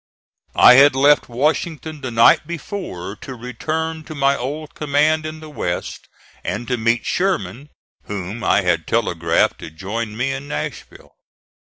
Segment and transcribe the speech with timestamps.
[0.55, 5.49] I had left Washington the night before to return to my old command in the
[5.51, 6.07] West
[6.43, 7.69] and to meet Sherman
[8.05, 11.11] whom I had telegraphed to join me in Nashville.